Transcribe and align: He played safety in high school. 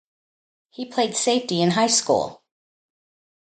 He 0.71 0.85
played 0.89 1.15
safety 1.15 1.61
in 1.61 1.69
high 1.69 1.85
school. 1.85 2.41